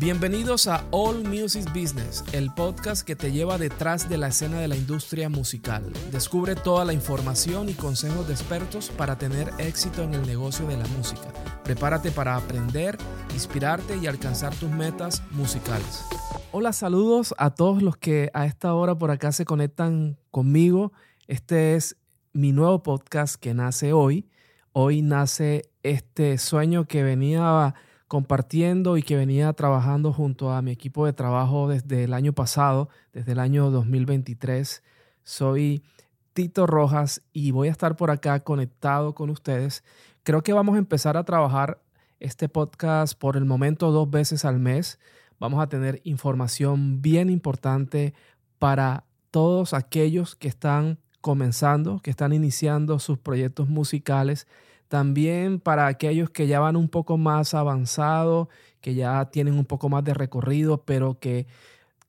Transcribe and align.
Bienvenidos 0.00 0.68
a 0.68 0.84
All 0.92 1.24
Music 1.24 1.64
Business, 1.74 2.22
el 2.32 2.54
podcast 2.54 3.04
que 3.04 3.16
te 3.16 3.32
lleva 3.32 3.58
detrás 3.58 4.08
de 4.08 4.16
la 4.16 4.28
escena 4.28 4.60
de 4.60 4.68
la 4.68 4.76
industria 4.76 5.28
musical. 5.28 5.92
Descubre 6.12 6.54
toda 6.54 6.84
la 6.84 6.92
información 6.92 7.68
y 7.68 7.74
consejos 7.74 8.28
de 8.28 8.34
expertos 8.34 8.90
para 8.90 9.18
tener 9.18 9.50
éxito 9.58 10.04
en 10.04 10.14
el 10.14 10.24
negocio 10.24 10.68
de 10.68 10.76
la 10.76 10.86
música. 10.96 11.32
Prepárate 11.64 12.12
para 12.12 12.36
aprender, 12.36 12.96
inspirarte 13.34 13.96
y 13.96 14.06
alcanzar 14.06 14.54
tus 14.54 14.70
metas 14.70 15.20
musicales. 15.32 16.04
Hola, 16.52 16.72
saludos 16.72 17.34
a 17.36 17.50
todos 17.50 17.82
los 17.82 17.96
que 17.96 18.30
a 18.34 18.46
esta 18.46 18.74
hora 18.74 18.94
por 18.94 19.10
acá 19.10 19.32
se 19.32 19.44
conectan 19.44 20.16
conmigo. 20.30 20.92
Este 21.26 21.74
es 21.74 21.96
mi 22.32 22.52
nuevo 22.52 22.84
podcast 22.84 23.34
que 23.34 23.52
nace 23.52 23.92
hoy. 23.92 24.28
Hoy 24.72 25.02
nace 25.02 25.68
este 25.82 26.38
sueño 26.38 26.84
que 26.84 27.02
venía 27.02 27.74
compartiendo 28.08 28.96
y 28.96 29.02
que 29.02 29.16
venía 29.16 29.52
trabajando 29.52 30.12
junto 30.12 30.50
a 30.50 30.62
mi 30.62 30.70
equipo 30.70 31.04
de 31.04 31.12
trabajo 31.12 31.68
desde 31.68 32.04
el 32.04 32.14
año 32.14 32.32
pasado, 32.32 32.88
desde 33.12 33.32
el 33.32 33.38
año 33.38 33.70
2023. 33.70 34.82
Soy 35.22 35.82
Tito 36.32 36.66
Rojas 36.66 37.22
y 37.34 37.50
voy 37.50 37.68
a 37.68 37.70
estar 37.70 37.96
por 37.96 38.10
acá 38.10 38.40
conectado 38.40 39.14
con 39.14 39.28
ustedes. 39.28 39.84
Creo 40.22 40.42
que 40.42 40.54
vamos 40.54 40.76
a 40.76 40.78
empezar 40.78 41.18
a 41.18 41.24
trabajar 41.24 41.80
este 42.18 42.48
podcast 42.48 43.16
por 43.16 43.36
el 43.36 43.44
momento 43.44 43.90
dos 43.90 44.10
veces 44.10 44.46
al 44.46 44.58
mes. 44.58 44.98
Vamos 45.38 45.62
a 45.62 45.68
tener 45.68 46.00
información 46.04 47.02
bien 47.02 47.28
importante 47.28 48.14
para 48.58 49.04
todos 49.30 49.74
aquellos 49.74 50.34
que 50.34 50.48
están 50.48 50.98
comenzando, 51.20 52.00
que 52.00 52.10
están 52.10 52.32
iniciando 52.32 52.98
sus 52.98 53.18
proyectos 53.18 53.68
musicales 53.68 54.46
también 54.88 55.60
para 55.60 55.86
aquellos 55.86 56.30
que 56.30 56.46
ya 56.46 56.60
van 56.60 56.76
un 56.76 56.88
poco 56.88 57.16
más 57.18 57.54
avanzados, 57.54 58.48
que 58.80 58.94
ya 58.94 59.26
tienen 59.30 59.54
un 59.54 59.64
poco 59.64 59.88
más 59.88 60.04
de 60.04 60.14
recorrido, 60.14 60.84
pero 60.84 61.18
que 61.18 61.46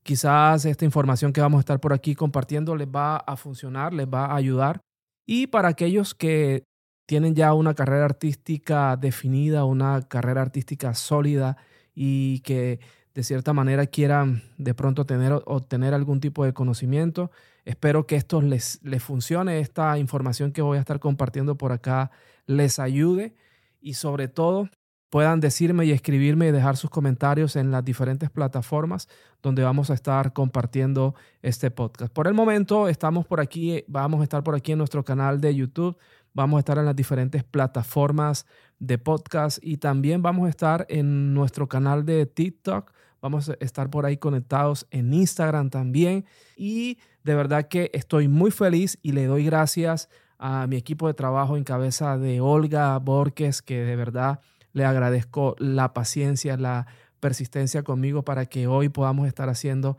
quizás 0.03 0.65
esta 0.65 0.85
información 0.85 1.33
que 1.33 1.41
vamos 1.41 1.59
a 1.59 1.61
estar 1.61 1.79
por 1.79 1.93
aquí 1.93 2.15
compartiendo 2.15 2.75
les 2.75 2.87
va 2.87 3.17
a 3.17 3.35
funcionar, 3.35 3.93
les 3.93 4.07
va 4.07 4.27
a 4.27 4.35
ayudar. 4.35 4.81
Y 5.25 5.47
para 5.47 5.69
aquellos 5.69 6.15
que 6.15 6.63
tienen 7.05 7.35
ya 7.35 7.53
una 7.53 7.73
carrera 7.73 8.05
artística 8.05 8.95
definida, 8.95 9.65
una 9.65 10.07
carrera 10.07 10.41
artística 10.41 10.93
sólida 10.93 11.57
y 11.93 12.39
que 12.41 12.79
de 13.19 13.23
cierta 13.23 13.51
manera 13.51 13.85
quieran 13.85 14.43
de 14.57 14.73
pronto 14.73 15.05
tener, 15.05 15.33
obtener 15.45 15.93
algún 15.93 16.21
tipo 16.21 16.45
de 16.45 16.53
conocimiento. 16.53 17.31
Espero 17.65 18.07
que 18.07 18.15
esto 18.15 18.41
les, 18.41 18.79
les 18.81 19.03
funcione, 19.03 19.59
esta 19.59 19.97
información 19.97 20.53
que 20.53 20.61
voy 20.61 20.77
a 20.77 20.79
estar 20.79 21.01
compartiendo 21.01 21.57
por 21.57 21.73
acá 21.73 22.11
les 22.45 22.79
ayude 22.79 23.35
y 23.81 23.95
sobre 23.95 24.29
todo 24.29 24.69
puedan 25.09 25.41
decirme 25.41 25.85
y 25.85 25.91
escribirme 25.91 26.47
y 26.47 26.51
dejar 26.51 26.77
sus 26.77 26.89
comentarios 26.89 27.57
en 27.57 27.71
las 27.71 27.83
diferentes 27.83 28.29
plataformas 28.29 29.09
donde 29.43 29.63
vamos 29.63 29.89
a 29.89 29.95
estar 29.95 30.31
compartiendo 30.31 31.13
este 31.41 31.71
podcast. 31.71 32.13
Por 32.13 32.25
el 32.25 32.33
momento 32.33 32.87
estamos 32.87 33.25
por 33.25 33.41
aquí, 33.41 33.83
vamos 33.89 34.21
a 34.21 34.23
estar 34.23 34.43
por 34.43 34.55
aquí 34.55 34.71
en 34.71 34.77
nuestro 34.77 35.03
canal 35.03 35.41
de 35.41 35.53
YouTube, 35.53 35.97
vamos 36.33 36.55
a 36.55 36.59
estar 36.59 36.77
en 36.77 36.85
las 36.85 36.95
diferentes 36.95 37.43
plataformas 37.43 38.45
de 38.79 38.97
podcast 38.97 39.59
y 39.61 39.75
también 39.75 40.21
vamos 40.21 40.47
a 40.47 40.49
estar 40.49 40.85
en 40.87 41.33
nuestro 41.33 41.67
canal 41.67 42.05
de 42.05 42.25
TikTok, 42.25 42.93
vamos 43.21 43.49
a 43.49 43.55
estar 43.59 43.89
por 43.89 44.05
ahí 44.05 44.17
conectados 44.17 44.87
en 44.91 45.13
Instagram 45.13 45.69
también. 45.69 46.25
Y 46.55 46.97
de 47.23 47.35
verdad 47.35 47.67
que 47.67 47.91
estoy 47.93 48.27
muy 48.27 48.51
feliz 48.51 48.97
y 49.01 49.11
le 49.11 49.25
doy 49.25 49.45
gracias 49.45 50.09
a 50.37 50.67
mi 50.67 50.77
equipo 50.77 51.07
de 51.07 51.13
trabajo 51.13 51.57
en 51.57 51.63
cabeza 51.63 52.17
de 52.17 52.41
Olga 52.41 52.97
Borges, 52.99 53.61
que 53.61 53.79
de 53.79 53.95
verdad 53.95 54.39
le 54.73 54.85
agradezco 54.85 55.55
la 55.59 55.93
paciencia, 55.93 56.57
la 56.57 56.87
persistencia 57.19 57.83
conmigo 57.83 58.23
para 58.23 58.45
que 58.45 58.67
hoy 58.67 58.89
podamos 58.89 59.27
estar 59.27 59.49
haciendo 59.49 59.97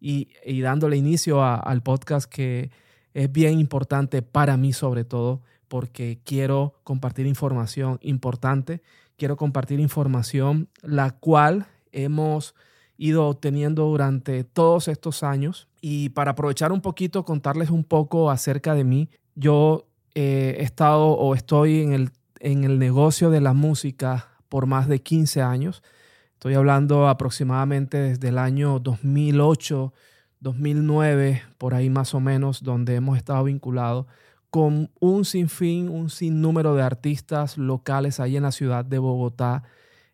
y, 0.00 0.28
dándole 0.62 0.96
inicio 0.96 1.44
al 1.44 1.82
podcast 1.82 2.28
que 2.28 2.70
es 3.14 3.30
bien 3.30 3.60
importante 3.60 4.22
para 4.22 4.56
mí 4.56 4.72
sobre 4.72 5.04
todo, 5.04 5.42
porque 5.68 6.18
quiero 6.24 6.74
compartir 6.82 7.26
información 7.26 7.98
importante, 8.02 8.82
quiero 9.16 9.36
compartir 9.36 9.78
información 9.78 10.68
la 10.82 11.12
cual 11.12 11.66
hemos 11.92 12.54
ido 12.96 13.26
obteniendo 13.26 13.84
durante 13.84 14.44
todos 14.44 14.88
estos 14.88 15.22
años. 15.22 15.68
Y 15.80 16.10
para 16.10 16.32
aprovechar 16.32 16.72
un 16.72 16.80
poquito, 16.80 17.24
contarles 17.24 17.70
un 17.70 17.84
poco 17.84 18.30
acerca 18.30 18.74
de 18.74 18.84
mí, 18.84 19.08
yo 19.34 19.86
eh, 20.14 20.56
he 20.58 20.62
estado 20.62 21.06
o 21.08 21.34
estoy 21.34 21.80
en 21.80 21.92
el, 21.92 22.10
en 22.40 22.64
el 22.64 22.78
negocio 22.78 23.30
de 23.30 23.40
la 23.40 23.52
música 23.52 24.28
por 24.48 24.66
más 24.66 24.88
de 24.88 25.00
15 25.00 25.42
años. 25.42 25.82
Estoy 26.34 26.54
hablando 26.54 27.08
aproximadamente 27.08 27.98
desde 27.98 28.28
el 28.28 28.38
año 28.38 28.78
2008, 28.78 29.92
2009, 30.40 31.42
por 31.56 31.74
ahí 31.74 31.88
más 31.88 32.14
o 32.14 32.20
menos, 32.20 32.62
donde 32.62 32.96
hemos 32.96 33.16
estado 33.16 33.44
vinculados 33.44 34.06
con 34.52 34.90
un 35.00 35.24
sinfín, 35.24 35.88
un 35.88 36.10
sinnúmero 36.10 36.74
de 36.74 36.82
artistas 36.82 37.56
locales 37.56 38.20
ahí 38.20 38.36
en 38.36 38.42
la 38.42 38.52
ciudad 38.52 38.84
de 38.84 38.98
Bogotá, 38.98 39.62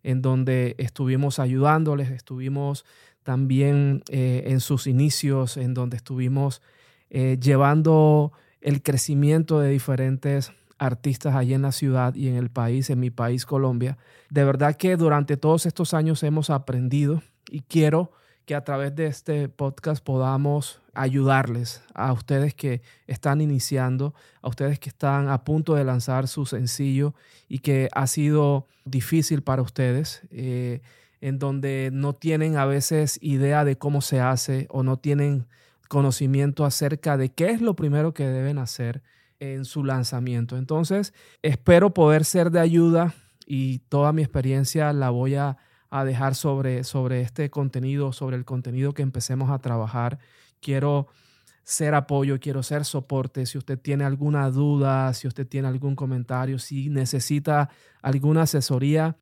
en 0.03 0.23
donde 0.23 0.75
estuvimos 0.79 1.39
ayudándoles, 1.39 2.11
estuvimos 2.11 2.85
también 3.23 4.03
eh, 4.09 4.45
en 4.47 4.61
sus 4.61 4.87
inicios, 4.87 5.57
en 5.57 5.75
donde 5.75 5.97
estuvimos 5.97 6.63
eh, 7.11 7.39
llevando 7.41 8.33
el 8.61 8.83
crecimiento 8.83 9.61
de 9.61 9.71
diferentes 9.71 10.53
artistas 10.79 11.35
allí 11.35 11.55
en 11.55 11.63
la 11.63 11.73
ciudad 11.73 12.15
y 12.15 12.29
en 12.29 12.37
el 12.37 12.51
país, 12.51 12.91
en 12.91 13.01
mi 13.01 13.11
país 13.11 13.45
Colombia. 13.45 13.99
De 14.31 14.45
verdad 14.45 14.77
que 14.77 14.97
durante 14.97 15.37
todos 15.37 15.67
estos 15.67 15.95
años 15.95 16.23
hemos 16.23 16.51
aprendido 16.51 17.23
y 17.51 17.61
quiero 17.61 18.13
que 18.45 18.55
a 18.55 18.65
través 18.65 18.95
de 18.95 19.07
este 19.07 19.49
podcast 19.49 20.03
podamos 20.03 20.81
ayudarles 21.01 21.83
a 21.95 22.13
ustedes 22.13 22.55
que 22.55 22.83
están 23.07 23.41
iniciando, 23.41 24.15
a 24.43 24.49
ustedes 24.49 24.79
que 24.79 24.89
están 24.89 25.29
a 25.29 25.45
punto 25.45 25.75
de 25.75 25.85
lanzar 25.85 26.29
su 26.29 26.47
sencillo 26.47 27.15
y 27.49 27.61
que 27.61 27.89
ha 27.93 28.07
sido 28.07 28.67
difícil 28.85 29.43
para 29.43 29.63
ustedes, 29.63 30.23
eh, 30.31 30.81
en 31.21 31.39
donde 31.39 31.91
no 31.93 32.15
tienen 32.15 32.57
a 32.57 32.65
veces 32.65 33.19
idea 33.23 33.65
de 33.65 33.77
cómo 33.77 34.01
se 34.01 34.21
hace 34.21 34.67
o 34.71 34.83
no 34.83 34.99
tienen 34.99 35.47
conocimiento 35.89 36.65
acerca 36.65 37.17
de 37.17 37.31
qué 37.31 37.51
es 37.51 37.61
lo 37.61 37.75
primero 37.75 38.13
que 38.13 38.27
deben 38.27 38.59
hacer 38.59 39.03
en 39.41 39.65
su 39.65 39.85
lanzamiento. 39.85 40.57
Entonces, 40.57 41.15
espero 41.43 41.95
poder 41.95 42.25
ser 42.25 42.51
de 42.51 42.61
ayuda 42.61 43.15
y 43.47 43.79
toda 43.89 44.13
mi 44.13 44.23
experiencia 44.23 44.93
la 44.93 45.11
voy 45.11 45.37
a, 45.37 45.57
dejar 46.05 46.35
sobre, 46.35 46.85
sobre 46.85 47.23
este 47.23 47.49
contenido, 47.49 48.13
sobre 48.13 48.37
el 48.37 48.45
contenido 48.45 48.93
que 48.93 49.01
empecemos 49.01 49.51
a 49.51 49.59
trabajar. 49.59 50.19
Quiero 50.61 51.09
ser 51.65 51.95
apoyo, 51.95 52.41
quiero 52.41 52.63
ser 52.63 52.85
soporte. 52.85 53.47
Si 53.47 53.59
usted 53.59 53.79
tiene 53.79 54.05
alguna 54.05 54.51
duda, 54.51 55.13
si 55.15 55.29
usted 55.29 55.47
tiene 55.47 55.69
algún 55.69 55.97
comentario, 55.97 56.59
si 56.59 56.89
necesita 56.89 57.71
alguna 58.03 58.43
asesoría, 58.43 59.17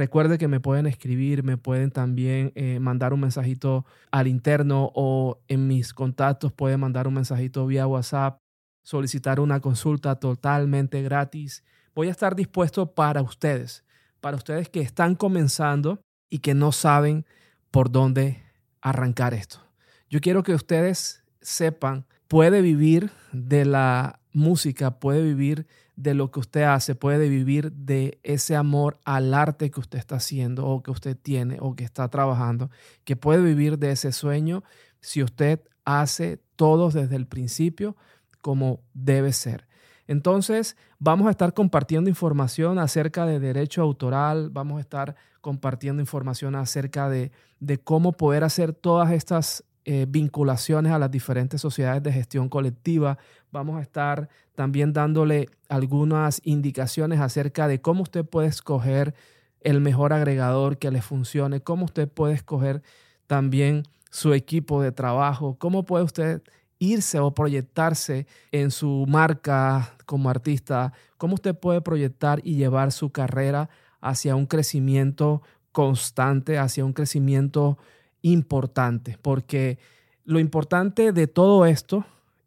Recuerde 0.00 0.38
que 0.38 0.48
me 0.48 0.60
pueden 0.60 0.86
escribir, 0.86 1.42
me 1.42 1.58
pueden 1.58 1.90
también 1.90 2.52
eh, 2.54 2.80
mandar 2.80 3.12
un 3.12 3.20
mensajito 3.20 3.84
al 4.10 4.28
interno 4.28 4.90
o 4.94 5.42
en 5.46 5.66
mis 5.66 5.92
contactos 5.92 6.52
pueden 6.52 6.80
mandar 6.80 7.06
un 7.06 7.12
mensajito 7.12 7.66
vía 7.66 7.86
WhatsApp, 7.86 8.38
solicitar 8.82 9.40
una 9.40 9.60
consulta 9.60 10.18
totalmente 10.18 11.02
gratis. 11.02 11.64
Voy 11.94 12.08
a 12.08 12.12
estar 12.12 12.34
dispuesto 12.34 12.94
para 12.94 13.20
ustedes, 13.20 13.84
para 14.22 14.38
ustedes 14.38 14.70
que 14.70 14.80
están 14.80 15.16
comenzando 15.16 16.00
y 16.30 16.38
que 16.38 16.54
no 16.54 16.72
saben 16.72 17.26
por 17.70 17.90
dónde 17.90 18.42
arrancar 18.80 19.34
esto. 19.34 19.69
Yo 20.10 20.20
quiero 20.20 20.42
que 20.42 20.54
ustedes 20.54 21.22
sepan, 21.40 22.04
puede 22.26 22.62
vivir 22.62 23.12
de 23.32 23.64
la 23.64 24.18
música, 24.32 24.98
puede 24.98 25.22
vivir 25.22 25.68
de 25.94 26.14
lo 26.14 26.32
que 26.32 26.40
usted 26.40 26.62
hace, 26.62 26.96
puede 26.96 27.28
vivir 27.28 27.70
de 27.70 28.18
ese 28.24 28.56
amor 28.56 28.98
al 29.04 29.32
arte 29.32 29.70
que 29.70 29.78
usted 29.78 30.00
está 30.00 30.16
haciendo 30.16 30.66
o 30.66 30.82
que 30.82 30.90
usted 30.90 31.16
tiene 31.16 31.58
o 31.60 31.76
que 31.76 31.84
está 31.84 32.08
trabajando, 32.08 32.70
que 33.04 33.14
puede 33.14 33.40
vivir 33.40 33.78
de 33.78 33.92
ese 33.92 34.10
sueño 34.10 34.64
si 35.00 35.22
usted 35.22 35.60
hace 35.84 36.42
todo 36.56 36.90
desde 36.90 37.14
el 37.14 37.28
principio 37.28 37.96
como 38.40 38.80
debe 38.94 39.32
ser. 39.32 39.68
Entonces, 40.08 40.76
vamos 40.98 41.28
a 41.28 41.30
estar 41.30 41.54
compartiendo 41.54 42.10
información 42.10 42.80
acerca 42.80 43.26
de 43.26 43.38
derecho 43.38 43.80
autoral, 43.80 44.50
vamos 44.50 44.78
a 44.78 44.80
estar 44.80 45.14
compartiendo 45.40 46.02
información 46.02 46.56
acerca 46.56 47.08
de, 47.08 47.30
de 47.60 47.78
cómo 47.78 48.10
poder 48.10 48.42
hacer 48.42 48.72
todas 48.72 49.12
estas 49.12 49.64
eh, 49.84 50.06
vinculaciones 50.08 50.92
a 50.92 50.98
las 50.98 51.10
diferentes 51.10 51.60
sociedades 51.60 52.02
de 52.02 52.12
gestión 52.12 52.48
colectiva. 52.48 53.18
Vamos 53.50 53.78
a 53.78 53.82
estar 53.82 54.28
también 54.54 54.92
dándole 54.92 55.48
algunas 55.68 56.40
indicaciones 56.44 57.20
acerca 57.20 57.68
de 57.68 57.80
cómo 57.80 58.02
usted 58.02 58.24
puede 58.24 58.48
escoger 58.48 59.14
el 59.60 59.80
mejor 59.80 60.12
agregador 60.12 60.78
que 60.78 60.90
le 60.90 61.02
funcione, 61.02 61.60
cómo 61.60 61.84
usted 61.84 62.08
puede 62.08 62.34
escoger 62.34 62.82
también 63.26 63.84
su 64.10 64.34
equipo 64.34 64.82
de 64.82 64.92
trabajo, 64.92 65.56
cómo 65.58 65.84
puede 65.84 66.04
usted 66.04 66.42
irse 66.78 67.18
o 67.18 67.34
proyectarse 67.34 68.26
en 68.52 68.70
su 68.70 69.04
marca 69.06 69.96
como 70.06 70.30
artista, 70.30 70.92
cómo 71.18 71.34
usted 71.34 71.54
puede 71.54 71.80
proyectar 71.80 72.40
y 72.42 72.56
llevar 72.56 72.90
su 72.92 73.10
carrera 73.10 73.68
hacia 74.00 74.34
un 74.34 74.46
crecimiento 74.46 75.42
constante 75.72 76.58
hacia 76.58 76.84
un 76.84 76.92
crecimiento 76.92 77.78
importante, 78.22 79.18
porque 79.20 79.78
lo 80.24 80.38
importante 80.38 81.12
de 81.12 81.26
todo 81.26 81.66
esto 81.66 82.04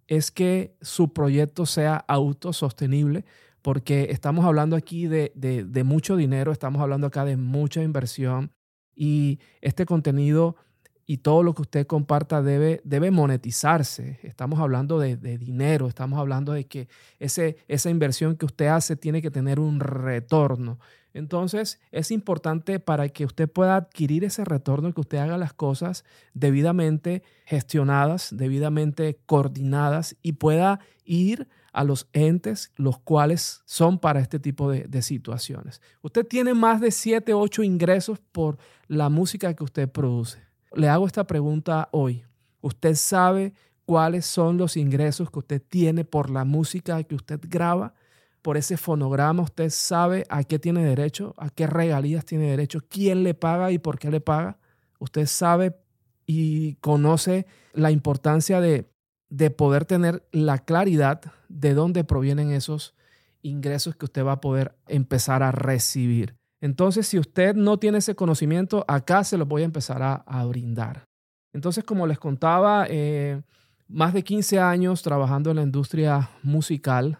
es 0.07 0.31
que 0.31 0.75
su 0.81 1.13
proyecto 1.13 1.65
sea 1.65 1.95
autosostenible, 2.07 3.25
porque 3.61 4.07
estamos 4.11 4.45
hablando 4.45 4.75
aquí 4.75 5.07
de, 5.07 5.31
de, 5.35 5.83
mucho 5.83 6.15
dinero, 6.15 6.51
estamos 6.51 6.81
hablando 6.81 7.07
acá 7.07 7.23
de 7.25 7.37
mucha 7.37 7.81
inversión 7.81 8.51
y 8.95 9.39
este 9.61 9.85
contenido 9.85 10.57
y 11.05 11.17
todo 11.17 11.43
lo 11.43 11.53
que 11.53 11.63
usted 11.63 11.87
comparta 11.87 12.41
debe, 12.41 12.81
debe 12.83 13.11
monetizarse. 13.11 14.19
Estamos 14.23 14.59
hablando 14.59 14.99
de, 14.99 15.17
de, 15.17 15.37
dinero, 15.37 15.87
estamos 15.87 16.19
hablando 16.19 16.53
de 16.53 16.65
que 16.65 16.87
ese, 17.19 17.57
esa 17.67 17.89
inversión 17.89 18.35
que 18.35 18.45
usted 18.45 18.67
hace 18.67 18.95
tiene 18.95 19.21
que 19.21 19.31
tener 19.31 19.59
un 19.59 19.79
retorno. 19.79 20.79
Entonces, 21.13 21.80
es 21.92 22.10
importante 22.10 22.80
para 22.80 23.07
que 23.10 23.25
usted 23.25 23.48
pueda 23.48 23.75
adquirir 23.75 24.24
ese 24.24 24.44
retorno, 24.45 24.94
que 24.94 25.01
usted 25.01 25.19
haga 25.19 25.38
las 25.38 25.54
cosas 25.54 26.06
debidamente 26.33 27.21
gestionadas, 27.45 28.36
debidamente 28.36 29.19
coordinadas 29.27 30.15
y 30.24 30.33
pueda 30.33 30.80
ir 31.06 31.48
a 31.71 31.83
los 31.83 32.07
entes 32.13 32.71
los 32.75 33.00
cuales 33.00 33.62
son 33.65 34.00
para 34.00 34.19
este 34.21 34.39
tipo 34.39 34.71
de, 34.71 35.01
situaciones. 35.01 35.81
Usted 36.01 36.25
tiene 36.25 36.54
más 36.54 36.81
de 36.81 36.92
7, 36.92 37.33
8 37.33 37.63
ingresos 37.63 38.19
por 38.31 38.57
la 38.88 39.10
música 39.10 39.54
que 39.54 39.63
usted 39.63 39.89
produce. 39.89 40.39
Le 40.74 40.89
hago 40.89 41.06
esta 41.06 41.27
pregunta 41.27 41.89
hoy. 41.92 42.24
¿Usted 42.62 42.95
sabe 42.95 43.54
cuáles 43.86 44.25
son 44.25 44.57
los 44.57 44.77
ingresos 44.77 45.30
que 45.30 45.39
usted 45.39 45.62
tiene 45.62 46.06
por 46.06 46.30
la 46.30 46.45
música 46.45 47.04
que 47.04 47.15
usted 47.15 47.39
graba? 47.44 47.94
Por 48.43 48.57
ese 48.57 48.77
fonograma, 48.77 49.41
usted 49.41 49.69
sabe 49.69 50.25
a 50.29 50.43
qué 50.43 50.59
tiene 50.59 50.83
derecho, 50.83 51.33
a 51.37 51.49
qué 51.49 51.65
regalías 51.65 52.25
tiene 52.25 52.49
derecho, 52.49 52.81
quién 52.87 53.23
le 53.23 53.33
paga 53.33 53.71
y 53.71 53.79
por 53.79 53.97
qué 53.97 54.11
le 54.11 54.19
paga. 54.19 54.59
Usted 54.99 55.25
sabe 55.25 55.75
y 56.25 56.75
conoce 56.75 57.47
la 57.73 57.89
importancia 57.89 58.59
de, 58.59 58.85
de 59.29 59.49
poder 59.49 59.85
tener 59.85 60.27
la 60.31 60.59
claridad 60.59 61.21
de 61.47 61.73
dónde 61.73 62.03
provienen 62.03 62.51
esos 62.51 62.93
ingresos 63.41 63.95
que 63.95 64.05
usted 64.05 64.25
va 64.25 64.33
a 64.33 64.41
poder 64.41 64.75
empezar 64.87 65.41
a 65.41 65.51
recibir. 65.51 66.35
Entonces, 66.59 67.07
si 67.07 67.19
usted 67.19 67.55
no 67.55 67.77
tiene 67.77 67.99
ese 67.99 68.15
conocimiento, 68.15 68.83
acá 68.87 69.23
se 69.23 69.37
lo 69.37 69.45
voy 69.45 69.61
a 69.61 69.65
empezar 69.65 70.01
a, 70.01 70.45
brindar. 70.45 71.05
Entonces, 71.53 71.83
como 71.83 72.07
les 72.07 72.19
contaba, 72.19 72.87
eh, 72.89 73.41
más 73.87 74.13
de 74.13 74.23
15 74.23 74.59
años 74.59 75.01
trabajando 75.01 75.49
en 75.49 75.57
la 75.57 75.63
industria 75.63 76.29
musical, 76.41 77.19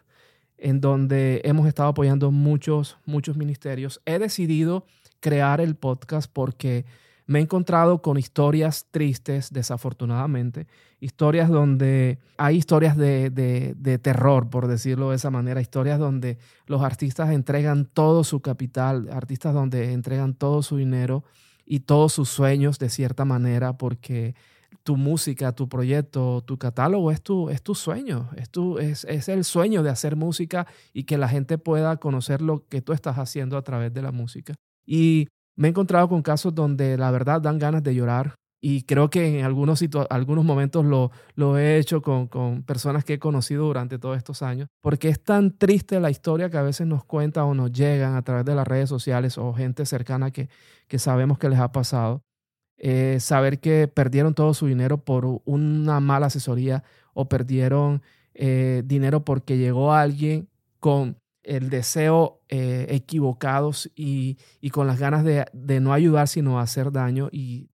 en 0.57 0.81
donde 0.81 1.41
hemos 1.44 1.67
estado 1.67 1.89
apoyando 1.89 2.31
muchos, 2.31 2.97
muchos 3.05 3.38
ministerios. 3.38 4.01
He 4.05 4.19
decidido 4.19 4.85
crear 5.19 5.61
el 5.61 5.75
podcast 5.75 6.31
porque 6.31 6.85
me 7.25 7.39
he 7.39 7.41
encontrado 7.41 8.01
con 8.01 8.17
historias 8.17 8.88
tristes, 8.91 9.51
desafortunadamente, 9.51 10.67
historias 11.00 11.50
donde 11.50 12.19
hay 12.38 12.57
historias 12.57 12.97
de, 12.97 13.29
de, 13.29 13.97
terror, 14.00 14.50
por 14.50 14.67
decirlo 14.67 15.09
de 15.09 15.15
esa 15.15 15.29
manera, 15.29 15.61
historias 15.61 16.00
donde 16.00 16.38
los 16.65 16.81
artistas 16.81 17.31
entregan 17.31 17.85
todo 17.85 18.23
su 18.23 18.41
capital, 18.41 19.09
artistas 19.11 19.53
donde 19.53 19.94
entregan 19.94 20.33
todo 20.33 20.63
su 20.63 20.77
dinero 20.77 21.23
y 21.65 21.81
todos 21.81 22.11
sus 22.11 22.29
sueños 22.29 22.77
de 22.79 22.89
cierta 22.89 23.23
manera 23.23 23.77
porque 23.77 24.35
tu 24.83 24.97
música, 24.97 25.53
tu 25.53 25.69
proyecto, 25.69 26.41
tu 26.41 26.57
catálogo 26.57 27.11
es 27.11 27.21
tu, 27.21 27.49
es 27.49 27.61
tu 27.61 27.75
sueño, 27.75 28.29
es, 28.35 28.49
tu, 28.49 28.79
es, 28.79 29.05
es, 29.05 29.29
el 29.29 29.43
sueño 29.43 29.83
de 29.83 29.89
hacer 29.89 30.15
música 30.15 30.67
y 30.93 31.03
que 31.03 31.17
la 31.17 31.27
gente 31.27 31.57
pueda 31.57 31.97
conocer 31.97 32.41
lo 32.41 32.67
que 32.67 32.81
tú 32.81 32.93
estás 32.93 33.17
haciendo 33.17 33.57
a 33.57 33.61
través 33.61 33.93
de 33.93 34.01
la 34.01 34.11
música. 34.11 34.55
Y 34.85 35.27
me 35.55 35.67
he 35.67 35.71
encontrado 35.71 36.09
con 36.09 36.21
casos 36.21 36.53
donde 36.55 36.97
la 36.97 37.11
verdad 37.11 37.41
dan 37.41 37.59
ganas 37.59 37.83
de 37.83 37.95
llorar 37.95 38.35
y 38.65 38.83
creo 38.83 39.09
que 39.09 39.39
en 39.39 39.43
algunos, 39.43 39.83
algunos 40.09 40.45
momentos 40.45 40.85
lo, 40.85 41.11
lo 41.35 41.57
he 41.57 41.77
hecho 41.77 42.01
con, 42.01 42.27
con 42.27 42.63
personas 42.63 43.03
que 43.03 43.15
he 43.15 43.19
conocido 43.19 43.65
durante 43.65 43.99
todos 43.99 44.15
estos 44.15 44.41
años, 44.41 44.69
porque 44.81 45.09
es 45.09 45.21
tan 45.21 45.57
triste 45.57 45.99
la 45.99 46.09
historia 46.09 46.49
que 46.49 46.55
a 46.55 46.61
veces 46.61 46.87
nos 46.87 47.03
cuenta 47.03 47.43
o 47.43 47.53
nos 47.53 47.73
llegan 47.73 48.15
a 48.15 48.21
través 48.21 48.45
de 48.45 48.55
las 48.55 48.65
redes 48.65 48.87
sociales 48.87 49.37
o 49.37 49.53
gente 49.53 49.85
cercana 49.85 50.31
que, 50.31 50.47
que 50.87 50.97
sabemos 50.97 51.37
que 51.39 51.49
les 51.49 51.59
ha 51.59 51.73
pasado 51.73 52.21
eh, 52.77 53.19
saber 53.19 53.59
que 53.59 53.87
perdieron 53.87 54.33
todo 54.33 54.53
su 54.53 54.67
dinero 54.67 54.97
por 54.97 55.41
una 55.45 55.99
mala 55.99 56.25
asesoría 56.25 56.83
o 57.13 57.29
perdieron 57.29 58.01
eh, 58.33 58.81
dinero 58.85 59.23
porque 59.23 59.57
llegó 59.57 59.93
alguien 59.93 60.49
con 60.79 61.17
el 61.43 61.69
deseo 61.69 62.41
eh, 62.49 62.87
equivocados 62.89 63.91
y, 63.95 64.37
con 64.71 64.87
las 64.87 64.99
ganas 64.99 65.23
de, 65.23 65.45
de, 65.53 65.79
no 65.79 65.93
ayudar 65.93 66.27
sino 66.27 66.59
hacer 66.59 66.91
daño. 66.91 67.29
Y 67.31 67.69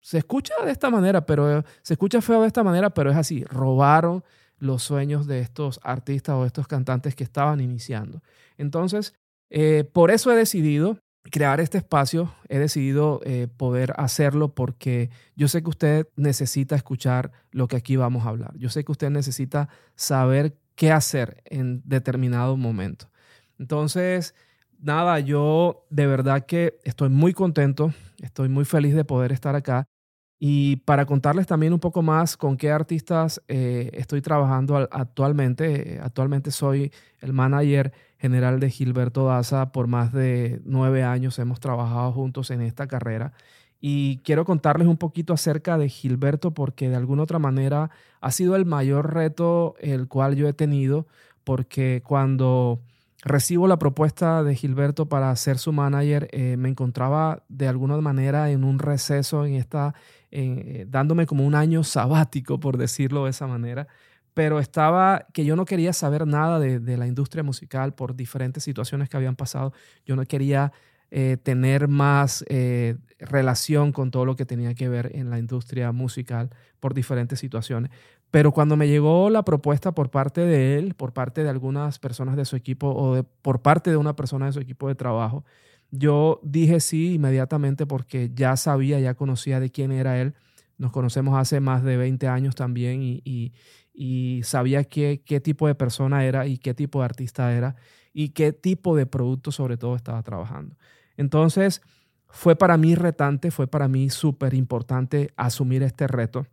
se 0.00 0.18
escucha 0.18 0.54
de 0.64 0.70
esta 0.70 0.88
manera 0.88 1.26
pero 1.26 1.64
se 1.82 1.94
escucha 1.94 2.22
feo 2.22 2.42
de 2.42 2.46
esta 2.46 2.62
manera 2.62 2.90
pero 2.90 3.10
es 3.10 3.16
así 3.16 3.44
robaron 3.44 4.22
los 4.58 4.82
sueños 4.82 5.26
de 5.26 5.40
estos 5.40 5.80
artistas 5.82 6.36
o 6.36 6.46
estos 6.46 6.68
cantantes 6.68 7.14
que 7.14 7.24
estaban 7.24 7.60
iniciando. 7.60 8.22
Entonces 8.56 9.14
por 9.92 10.10
eso 10.10 10.32
he 10.32 10.36
decidido 10.36 10.98
crear 11.30 11.60
este 11.60 11.78
espacio, 11.78 12.34
he 12.48 12.58
decidido 12.58 13.20
eh, 13.24 13.48
poder 13.56 13.94
hacerlo 13.96 14.54
porque 14.54 15.10
yo 15.36 15.48
sé 15.48 15.62
que 15.62 15.70
usted 15.70 16.08
necesita 16.16 16.76
escuchar 16.76 17.32
lo 17.50 17.68
que 17.68 17.76
aquí 17.76 17.96
vamos 17.96 18.26
a 18.26 18.28
hablar. 18.28 18.52
Yo 18.56 18.68
sé 18.68 18.84
que 18.84 18.92
usted 18.92 19.10
necesita 19.10 19.68
saber 19.96 20.56
qué 20.74 20.92
hacer 20.92 21.42
en 21.46 21.82
determinado 21.84 22.56
momento. 22.56 23.10
Entonces, 23.58 24.34
nada, 24.78 25.20
yo 25.20 25.86
de 25.90 26.06
verdad 26.06 26.46
que 26.46 26.78
estoy 26.84 27.08
muy 27.08 27.32
contento, 27.32 27.92
estoy 28.20 28.48
muy 28.48 28.64
feliz 28.64 28.94
de 28.94 29.04
poder 29.04 29.32
estar 29.32 29.54
acá. 29.56 29.86
Y 30.46 30.76
para 30.84 31.06
contarles 31.06 31.46
también 31.46 31.72
un 31.72 31.80
poco 31.80 32.02
más 32.02 32.36
con 32.36 32.58
qué 32.58 32.70
artistas 32.70 33.40
eh, 33.48 33.88
estoy 33.94 34.20
trabajando 34.20 34.76
actualmente, 34.76 35.98
actualmente 36.02 36.50
soy 36.50 36.92
el 37.20 37.32
manager 37.32 37.94
general 38.18 38.60
de 38.60 38.68
Gilberto 38.68 39.24
Daza. 39.24 39.72
Por 39.72 39.86
más 39.86 40.12
de 40.12 40.60
nueve 40.66 41.02
años 41.02 41.38
hemos 41.38 41.60
trabajado 41.60 42.12
juntos 42.12 42.50
en 42.50 42.60
esta 42.60 42.86
carrera. 42.86 43.32
Y 43.80 44.18
quiero 44.18 44.44
contarles 44.44 44.86
un 44.86 44.98
poquito 44.98 45.32
acerca 45.32 45.78
de 45.78 45.88
Gilberto 45.88 46.50
porque 46.50 46.90
de 46.90 46.96
alguna 46.96 47.22
otra 47.22 47.38
manera 47.38 47.88
ha 48.20 48.30
sido 48.30 48.54
el 48.54 48.66
mayor 48.66 49.14
reto 49.14 49.76
el 49.80 50.08
cual 50.08 50.36
yo 50.36 50.46
he 50.46 50.52
tenido 50.52 51.06
porque 51.44 52.02
cuando 52.04 52.82
recibo 53.24 53.66
la 53.66 53.78
propuesta 53.78 54.42
de 54.42 54.54
Gilberto 54.54 55.08
para 55.08 55.34
ser 55.36 55.58
su 55.58 55.72
manager, 55.72 56.28
eh, 56.30 56.56
me 56.58 56.68
encontraba 56.68 57.42
de 57.48 57.66
alguna 57.66 57.96
manera 57.96 58.50
en 58.50 58.64
un 58.64 58.78
receso, 58.78 59.46
en 59.46 59.54
esta, 59.54 59.94
eh, 60.30 60.84
dándome 60.88 61.26
como 61.26 61.46
un 61.46 61.54
año 61.54 61.82
sabático, 61.84 62.60
por 62.60 62.76
decirlo 62.76 63.24
de 63.24 63.30
esa 63.30 63.46
manera, 63.46 63.88
pero 64.34 64.58
estaba 64.60 65.26
que 65.32 65.44
yo 65.44 65.56
no 65.56 65.64
quería 65.64 65.92
saber 65.92 66.26
nada 66.26 66.58
de, 66.58 66.96
la 66.96 67.06
industria 67.06 67.42
musical 67.42 67.94
por 67.94 68.14
diferentes 68.14 68.62
situaciones 68.62 69.08
que 69.08 69.16
habían 69.16 69.36
pasado. 69.36 69.72
Yo 70.04 70.16
no 70.16 70.24
quería 70.24 70.72
eh, 71.10 71.38
tener 71.42 71.88
más 71.88 72.44
relación 73.18 73.92
con 73.92 74.10
todo 74.10 74.26
lo 74.26 74.36
que 74.36 74.44
tenía 74.44 74.74
que 74.74 74.88
ver 74.88 75.12
en 75.14 75.30
la 75.30 75.38
industria 75.38 75.92
musical 75.92 76.50
por 76.80 76.92
diferentes 76.92 77.38
situaciones. 77.38 77.90
Pero 78.34 78.50
cuando 78.50 78.76
me 78.76 78.88
llegó 78.88 79.30
la 79.30 79.44
propuesta 79.44 79.92
por 79.92 80.10
parte 80.10 80.40
de 80.40 80.76
él, 80.76 80.94
por 80.94 81.12
parte 81.12 81.44
de 81.44 81.50
algunas 81.50 82.00
personas 82.00 82.34
de 82.34 82.44
su 82.44 82.56
equipo 82.56 82.88
o 82.88 83.22
por 83.22 83.62
parte 83.62 83.90
de 83.90 83.96
una 83.96 84.16
persona 84.16 84.46
de 84.46 84.52
su 84.52 84.58
equipo 84.58 84.88
de 84.88 84.96
trabajo, 84.96 85.44
yo 85.92 86.40
dije 86.42 86.80
sí 86.80 87.14
inmediatamente 87.14 87.86
porque 87.86 88.32
ya 88.34 88.56
sabía, 88.56 88.98
ya 88.98 89.14
conocía 89.14 89.60
de 89.60 89.70
quién 89.70 89.92
era 89.92 90.20
él. 90.20 90.34
Nos 90.78 90.90
conocemos 90.90 91.38
hace 91.38 91.60
más 91.60 91.84
de 91.84 91.96
20 91.96 92.26
años 92.26 92.56
también 92.56 93.02
y, 93.04 93.52
sabía 94.42 94.82
qué 94.82 95.40
tipo 95.40 95.68
de 95.68 95.76
persona 95.76 96.24
era 96.24 96.48
y 96.48 96.58
qué 96.58 96.74
tipo 96.74 96.98
de 96.98 97.04
artista 97.04 97.54
era 97.54 97.76
y 98.12 98.30
qué 98.30 98.52
tipo 98.52 98.96
de 98.96 99.06
producto 99.06 99.52
sobre 99.52 99.76
todo 99.76 99.94
estaba 99.94 100.20
trabajando. 100.24 100.76
Entonces, 101.16 101.82
fue 102.26 102.56
para 102.56 102.78
mí 102.78 102.96
retante, 102.96 103.52
fue 103.52 103.68
para 103.68 103.86
mí 103.86 104.10
súper 104.10 104.54
importante 104.54 105.32
asumir 105.36 105.84
este 105.84 106.08
reto. 106.08 106.48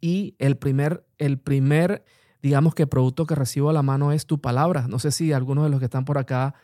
Y 0.00 0.34
el 0.38 0.56
primer, 0.56 1.04
el 1.18 1.38
primer, 1.38 2.04
digamos 2.42 2.74
que 2.74 2.86
producto 2.86 3.26
que 3.26 3.34
recibo 3.34 3.70
a 3.70 3.72
la 3.72 3.82
mano 3.82 4.12
es 4.12 4.26
tu 4.26 4.40
palabra. 4.40 4.86
No 4.88 4.98
sé 4.98 5.10
si 5.12 5.32
algunos 5.32 5.64
de 5.64 5.70
los 5.70 5.78
que 5.78 5.86
están 5.86 6.04
por 6.04 6.18
acá 6.18 6.54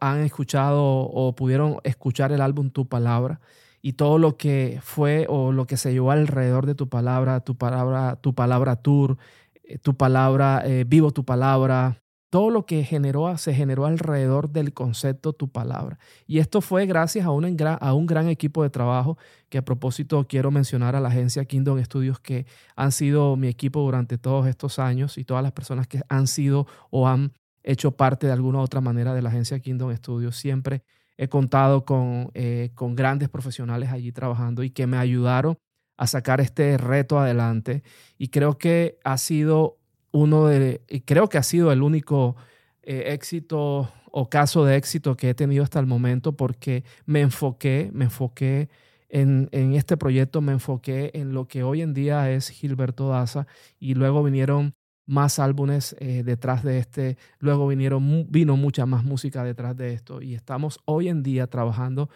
han 0.00 0.20
escuchado 0.20 0.82
o 0.84 1.34
pudieron 1.34 1.78
escuchar 1.82 2.32
el 2.32 2.40
álbum 2.40 2.70
Tu 2.70 2.86
Palabra 2.86 3.40
y 3.80 3.94
todo 3.94 4.18
lo 4.18 4.36
que 4.36 4.78
fue 4.82 5.26
o 5.28 5.52
lo 5.52 5.66
que 5.66 5.76
se 5.76 5.92
llevó 5.92 6.12
alrededor 6.12 6.66
de 6.66 6.76
tu 6.76 6.88
palabra, 6.88 7.40
tu 7.40 7.56
palabra, 7.56 8.16
tu 8.16 8.34
palabra 8.34 8.76
tour, 8.76 9.18
eh, 9.64 9.78
tu 9.78 9.96
palabra, 9.96 10.62
eh, 10.64 10.84
vivo 10.86 11.10
tu 11.10 11.24
palabra, 11.24 12.01
todo 12.32 12.48
lo 12.48 12.64
que 12.64 12.82
generó, 12.82 13.36
se 13.36 13.52
generó 13.52 13.84
alrededor 13.84 14.48
del 14.48 14.72
concepto 14.72 15.34
tu 15.34 15.50
palabra. 15.50 15.98
Y 16.26 16.38
esto 16.38 16.62
fue 16.62 16.86
gracias 16.86 17.26
a 17.26 17.30
un, 17.30 17.44
a 17.62 17.92
un 17.92 18.06
gran 18.06 18.28
equipo 18.28 18.62
de 18.62 18.70
trabajo 18.70 19.18
que 19.50 19.58
a 19.58 19.64
propósito 19.66 20.26
quiero 20.26 20.50
mencionar 20.50 20.96
a 20.96 21.00
la 21.00 21.10
agencia 21.10 21.44
Kingdom 21.44 21.84
Studios 21.84 22.20
que 22.20 22.46
han 22.74 22.90
sido 22.90 23.36
mi 23.36 23.48
equipo 23.48 23.82
durante 23.82 24.16
todos 24.16 24.46
estos 24.46 24.78
años 24.78 25.18
y 25.18 25.26
todas 25.26 25.42
las 25.42 25.52
personas 25.52 25.86
que 25.86 26.00
han 26.08 26.26
sido 26.26 26.66
o 26.88 27.06
han 27.06 27.34
hecho 27.62 27.98
parte 27.98 28.28
de 28.28 28.32
alguna 28.32 28.60
u 28.60 28.62
otra 28.62 28.80
manera 28.80 29.12
de 29.12 29.20
la 29.20 29.28
agencia 29.28 29.60
Kingdom 29.60 29.94
Studios. 29.94 30.34
Siempre 30.34 30.84
he 31.18 31.28
contado 31.28 31.84
con, 31.84 32.30
eh, 32.32 32.70
con 32.74 32.96
grandes 32.96 33.28
profesionales 33.28 33.90
allí 33.90 34.10
trabajando 34.10 34.62
y 34.62 34.70
que 34.70 34.86
me 34.86 34.96
ayudaron 34.96 35.58
a 35.98 36.06
sacar 36.06 36.40
este 36.40 36.78
reto 36.78 37.18
adelante. 37.18 37.82
Y 38.16 38.28
creo 38.28 38.56
que 38.56 38.98
ha 39.04 39.18
sido 39.18 39.81
uno 40.12 40.46
de, 40.46 40.82
creo 41.04 41.28
que 41.28 41.38
ha 41.38 41.42
sido 41.42 41.72
el 41.72 41.82
único 41.82 42.36
eh, 42.82 43.04
éxito 43.08 43.90
o 44.10 44.28
caso 44.28 44.64
de 44.64 44.76
éxito 44.76 45.16
que 45.16 45.30
he 45.30 45.34
tenido 45.34 45.64
hasta 45.64 45.80
el 45.80 45.86
momento 45.86 46.36
porque 46.36 46.84
me 47.06 47.22
enfoqué, 47.22 47.90
me 47.92 48.04
enfoqué 48.04 48.68
en, 49.08 49.48
en, 49.52 49.74
este 49.74 49.96
proyecto, 49.96 50.40
me 50.40 50.52
enfoqué 50.52 51.10
en 51.14 51.32
lo 51.32 51.48
que 51.48 51.62
hoy 51.62 51.82
en 51.82 51.94
día 51.94 52.30
es 52.30 52.48
Gilberto 52.50 53.08
Daza 53.08 53.46
y 53.80 53.94
luego 53.94 54.22
vinieron 54.22 54.74
más 55.06 55.38
álbumes 55.38 55.96
eh, 55.98 56.22
detrás 56.24 56.62
de 56.62 56.78
este, 56.78 57.16
luego 57.38 57.66
vinieron, 57.66 58.26
vino 58.30 58.56
mucha 58.56 58.86
más 58.86 59.04
música 59.04 59.44
detrás 59.44 59.76
de 59.76 59.92
esto 59.92 60.22
y 60.22 60.34
estamos 60.34 60.80
hoy 60.84 61.08
en 61.08 61.22
día 61.22 61.46
trabajando 61.48 62.08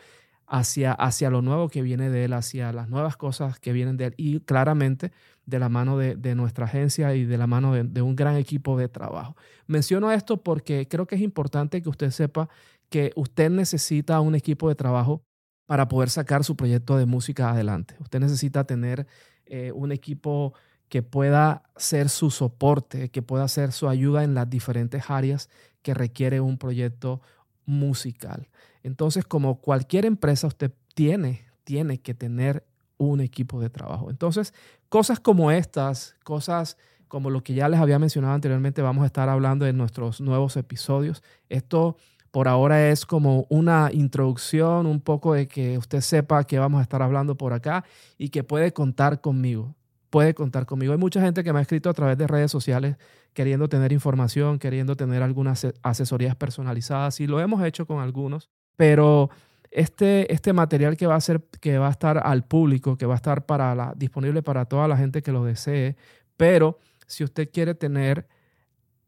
hacia, 0.46 0.92
hacia 0.92 1.30
lo 1.30 1.42
nuevo 1.42 1.68
que 1.68 1.82
viene 1.82 2.10
de 2.10 2.24
él, 2.24 2.32
hacia 2.32 2.72
las 2.72 2.88
nuevas 2.88 3.16
cosas 3.16 3.58
que 3.58 3.72
vienen 3.72 3.96
de 3.96 4.06
él 4.06 4.14
y 4.16 4.40
claramente 4.40 5.12
de 5.44 5.58
la 5.58 5.68
mano 5.68 5.98
de, 5.98 6.16
de 6.16 6.34
nuestra 6.34 6.66
agencia 6.66 7.14
y 7.14 7.24
de 7.24 7.38
la 7.38 7.46
mano 7.46 7.72
de, 7.72 7.84
de, 7.84 8.02
un 8.02 8.16
gran 8.16 8.36
equipo 8.36 8.76
de 8.76 8.88
trabajo. 8.88 9.36
Menciono 9.66 10.10
esto 10.12 10.42
porque 10.42 10.88
creo 10.88 11.06
que 11.06 11.16
es 11.16 11.20
importante 11.20 11.82
que 11.82 11.88
usted 11.88 12.10
sepa 12.10 12.48
que 12.88 13.12
usted 13.16 13.50
necesita 13.50 14.20
un 14.20 14.34
equipo 14.34 14.68
de 14.68 14.74
trabajo 14.74 15.22
para 15.66 15.88
poder 15.88 16.10
sacar 16.10 16.44
su 16.44 16.56
proyecto 16.56 16.96
de 16.96 17.06
música 17.06 17.50
adelante. 17.50 17.96
Usted 18.00 18.20
necesita 18.20 18.64
tener 18.64 19.06
eh, 19.46 19.72
un 19.72 19.92
equipo 19.92 20.54
que 20.88 21.02
pueda 21.02 21.64
ser 21.76 22.08
su 22.08 22.30
soporte, 22.30 23.10
que 23.10 23.22
pueda 23.22 23.48
ser 23.48 23.72
su 23.72 23.88
ayuda 23.88 24.22
en 24.22 24.34
las 24.34 24.48
diferentes 24.48 25.10
áreas 25.10 25.50
que 25.82 25.94
requiere 25.94 26.40
un 26.40 26.58
proyecto 26.58 27.20
musical. 27.64 28.48
Entonces, 28.86 29.24
como 29.24 29.60
cualquier 29.60 30.04
empresa, 30.04 30.46
usted 30.46 30.72
tiene, 30.94 31.44
tiene 31.64 31.98
que 31.98 32.14
tener 32.14 32.64
un 32.98 33.20
equipo 33.20 33.60
de 33.60 33.68
trabajo. 33.68 34.10
Entonces, 34.10 34.54
cosas 34.88 35.18
como 35.18 35.50
estas, 35.50 36.14
cosas 36.22 36.76
como 37.08 37.28
lo 37.30 37.42
que 37.42 37.54
ya 37.54 37.68
les 37.68 37.80
había 37.80 37.98
mencionado 37.98 38.34
anteriormente, 38.34 38.82
vamos 38.82 39.02
a 39.02 39.06
estar 39.06 39.28
hablando 39.28 39.66
en 39.66 39.76
nuestros 39.76 40.20
nuevos 40.20 40.56
episodios. 40.56 41.24
Esto 41.48 41.96
por 42.30 42.46
ahora 42.46 42.90
es 42.90 43.04
como 43.06 43.46
una 43.48 43.90
introducción, 43.92 44.86
un 44.86 45.00
poco 45.00 45.34
de 45.34 45.48
que 45.48 45.76
usted 45.78 46.00
sepa 46.00 46.44
que 46.44 46.60
vamos 46.60 46.78
a 46.78 46.82
estar 46.82 47.02
hablando 47.02 47.36
por 47.36 47.54
acá 47.54 47.84
y 48.16 48.28
que 48.28 48.44
puede 48.44 48.72
contar 48.72 49.20
conmigo 49.20 49.74
puede 50.10 50.34
contar 50.34 50.64
conmigo. 50.64 50.92
Hay 50.92 50.98
mucha 50.98 51.20
gente 51.20 51.44
que 51.44 51.52
me 51.52 51.58
ha 51.58 51.62
escrito 51.62 51.90
a 51.90 51.92
través 51.92 52.16
de 52.16 52.26
redes 52.26 52.50
sociales 52.50 52.96
queriendo 53.34 53.68
tener 53.68 53.92
información, 53.92 54.58
queriendo 54.58 54.96
tener 54.96 55.22
algunas 55.22 55.66
asesorías 55.82 56.36
personalizadas 56.36 57.20
y 57.20 57.26
lo 57.26 57.38
hemos 57.38 57.62
hecho 57.62 57.86
con 57.86 58.00
algunos, 58.00 58.48
pero 58.76 59.30
este, 59.70 60.32
este 60.32 60.52
material 60.52 60.96
que 60.96 61.06
va 61.06 61.16
a 61.16 61.20
ser 61.20 61.42
que 61.60 61.78
va 61.78 61.88
a 61.88 61.90
estar 61.90 62.18
al 62.18 62.44
público, 62.44 62.96
que 62.96 63.06
va 63.06 63.14
a 63.14 63.16
estar 63.16 63.46
para 63.46 63.74
la, 63.74 63.92
disponible 63.96 64.42
para 64.42 64.66
toda 64.66 64.88
la 64.88 64.96
gente 64.96 65.22
que 65.22 65.32
lo 65.32 65.44
desee, 65.44 65.96
pero 66.36 66.78
si 67.06 67.24
usted 67.24 67.50
quiere 67.50 67.74
tener 67.74 68.26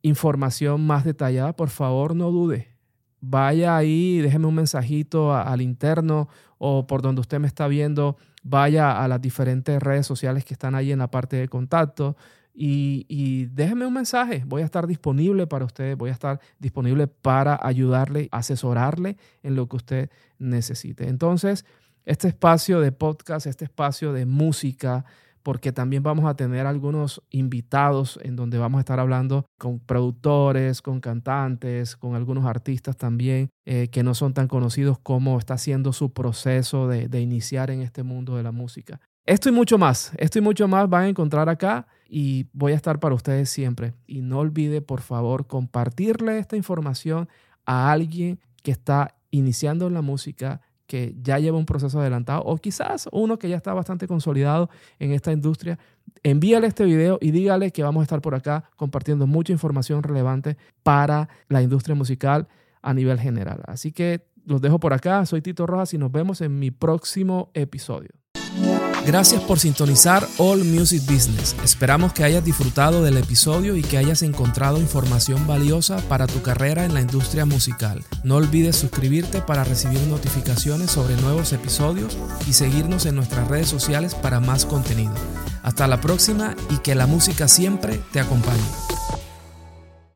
información 0.02 0.86
más 0.86 1.04
detallada, 1.04 1.54
por 1.54 1.70
favor 1.70 2.14
no 2.14 2.30
dude. 2.30 2.68
Vaya 3.20 3.76
ahí, 3.76 4.20
déjeme 4.20 4.46
un 4.46 4.54
mensajito 4.54 5.34
al 5.34 5.60
interno 5.60 6.28
o 6.58 6.86
por 6.86 7.02
donde 7.02 7.20
usted 7.20 7.40
me 7.40 7.48
está 7.48 7.66
viendo 7.66 8.16
vaya 8.42 9.02
a 9.02 9.08
las 9.08 9.20
diferentes 9.20 9.82
redes 9.82 10.06
sociales 10.06 10.44
que 10.44 10.54
están 10.54 10.74
ahí 10.74 10.92
en 10.92 11.00
la 11.00 11.10
parte 11.10 11.36
de 11.36 11.48
contacto 11.48 12.16
y, 12.60 13.06
y 13.08 13.46
déjeme 13.46 13.86
un 13.86 13.94
mensaje. 13.94 14.42
Voy 14.44 14.62
a 14.62 14.64
estar 14.64 14.88
disponible 14.88 15.46
para 15.46 15.64
usted, 15.64 15.96
voy 15.96 16.10
a 16.10 16.12
estar 16.12 16.40
disponible 16.58 17.06
para 17.06 17.56
ayudarle, 17.62 18.28
asesorarle 18.32 19.16
en 19.44 19.54
lo 19.54 19.68
que 19.68 19.76
usted 19.76 20.10
necesite. 20.40 21.08
Entonces, 21.08 21.64
este 22.04 22.26
espacio 22.26 22.80
de 22.80 22.90
podcast, 22.90 23.46
este 23.46 23.64
espacio 23.64 24.12
de 24.12 24.26
música, 24.26 25.04
porque 25.44 25.70
también 25.70 26.02
vamos 26.02 26.24
a 26.24 26.34
tener 26.34 26.66
algunos 26.66 27.22
invitados 27.30 28.18
en 28.24 28.34
donde 28.34 28.58
vamos 28.58 28.78
a 28.78 28.80
estar 28.80 28.98
hablando 28.98 29.46
con 29.56 29.78
productores, 29.78 30.82
con 30.82 31.00
cantantes, 31.00 31.94
con 31.94 32.16
algunos 32.16 32.44
artistas 32.44 32.96
también 32.96 33.50
eh, 33.66 33.86
que 33.86 34.02
no 34.02 34.14
son 34.14 34.34
tan 34.34 34.48
conocidos 34.48 34.98
como 34.98 35.38
está 35.38 35.54
haciendo 35.54 35.92
su 35.92 36.12
proceso 36.12 36.88
de, 36.88 37.08
de 37.08 37.20
iniciar 37.20 37.70
en 37.70 37.82
este 37.82 38.02
mundo 38.02 38.36
de 38.36 38.42
la 38.42 38.50
música. 38.50 39.00
Esto 39.24 39.48
y 39.48 39.52
mucho 39.52 39.78
más, 39.78 40.10
esto 40.18 40.40
y 40.40 40.42
mucho 40.42 40.66
más 40.66 40.88
van 40.88 41.04
a 41.04 41.08
encontrar 41.08 41.48
acá 41.48 41.86
y 42.08 42.46
voy 42.52 42.72
a 42.72 42.76
estar 42.76 42.98
para 42.98 43.14
ustedes 43.14 43.50
siempre. 43.50 43.94
Y 44.06 44.22
no 44.22 44.38
olvide, 44.38 44.80
por 44.80 45.02
favor, 45.02 45.46
compartirle 45.46 46.38
esta 46.38 46.56
información 46.56 47.28
a 47.66 47.92
alguien 47.92 48.40
que 48.62 48.70
está 48.70 49.14
iniciando 49.30 49.86
en 49.86 49.94
la 49.94 50.02
música, 50.02 50.62
que 50.86 51.14
ya 51.20 51.38
lleva 51.38 51.58
un 51.58 51.66
proceso 51.66 52.00
adelantado 52.00 52.42
o 52.44 52.56
quizás 52.56 53.10
uno 53.12 53.38
que 53.38 53.50
ya 53.50 53.56
está 53.56 53.74
bastante 53.74 54.08
consolidado 54.08 54.70
en 54.98 55.12
esta 55.12 55.32
industria, 55.32 55.78
envíale 56.22 56.66
este 56.66 56.84
video 56.84 57.18
y 57.20 57.30
dígale 57.30 57.70
que 57.72 57.82
vamos 57.82 58.00
a 58.00 58.04
estar 58.04 58.22
por 58.22 58.34
acá 58.34 58.70
compartiendo 58.74 59.26
mucha 59.26 59.52
información 59.52 60.02
relevante 60.02 60.56
para 60.82 61.28
la 61.48 61.60
industria 61.60 61.94
musical 61.94 62.48
a 62.80 62.94
nivel 62.94 63.20
general. 63.20 63.60
Así 63.66 63.92
que 63.92 64.26
los 64.46 64.62
dejo 64.62 64.80
por 64.80 64.94
acá, 64.94 65.26
soy 65.26 65.42
Tito 65.42 65.66
Rojas 65.66 65.92
y 65.92 65.98
nos 65.98 66.10
vemos 66.10 66.40
en 66.40 66.58
mi 66.58 66.70
próximo 66.70 67.50
episodio. 67.52 68.17
Gracias 69.08 69.40
por 69.40 69.58
sintonizar 69.58 70.28
All 70.36 70.64
Music 70.64 71.02
Business. 71.10 71.56
Esperamos 71.64 72.12
que 72.12 72.24
hayas 72.24 72.44
disfrutado 72.44 73.02
del 73.02 73.16
episodio 73.16 73.74
y 73.74 73.80
que 73.80 73.96
hayas 73.96 74.20
encontrado 74.20 74.76
información 74.76 75.46
valiosa 75.46 75.96
para 76.10 76.26
tu 76.26 76.42
carrera 76.42 76.84
en 76.84 76.92
la 76.92 77.00
industria 77.00 77.46
musical. 77.46 78.04
No 78.22 78.36
olvides 78.36 78.76
suscribirte 78.76 79.40
para 79.40 79.64
recibir 79.64 79.98
notificaciones 80.08 80.90
sobre 80.90 81.16
nuevos 81.22 81.54
episodios 81.54 82.18
y 82.46 82.52
seguirnos 82.52 83.06
en 83.06 83.14
nuestras 83.14 83.48
redes 83.48 83.68
sociales 83.68 84.14
para 84.14 84.40
más 84.40 84.66
contenido. 84.66 85.14
Hasta 85.62 85.86
la 85.86 86.02
próxima 86.02 86.54
y 86.68 86.76
que 86.76 86.94
la 86.94 87.06
música 87.06 87.48
siempre 87.48 88.02
te 88.12 88.20
acompañe. 88.20 88.97